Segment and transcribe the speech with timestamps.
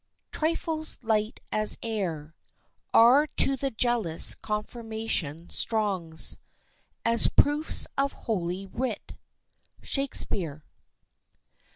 [0.31, 2.33] ]"Trifles light as air,
[2.91, 6.17] Are to the jealous confirmation strong
[7.05, 9.13] As proofs of holy writ."
[9.83, 10.63] —SHAKESPEARE.